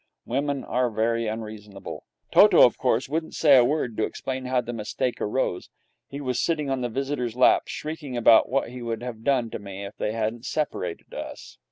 Women 0.25 0.63
are 0.63 0.89
very 0.89 1.27
unreasonable. 1.27 2.05
Toto, 2.31 2.65
of 2.65 2.75
course, 2.75 3.07
wouldn't 3.07 3.35
say 3.35 3.55
a 3.55 3.63
word 3.63 3.95
to 3.97 4.03
explain 4.03 4.45
how 4.45 4.59
the 4.61 4.73
mistake 4.73 5.21
arose. 5.21 5.69
He 6.09 6.19
was 6.19 6.39
sitting 6.39 6.71
on 6.71 6.81
the 6.81 6.89
visitor's 6.89 7.35
lap, 7.35 7.67
shrieking 7.67 8.17
about 8.17 8.49
what 8.49 8.71
he 8.71 8.81
would 8.81 9.03
have 9.03 9.23
done 9.23 9.51
to 9.51 9.59
me 9.59 9.85
if 9.85 9.95
they 9.97 10.13
hadn't 10.13 10.47
separated 10.47 11.13
us. 11.13 11.59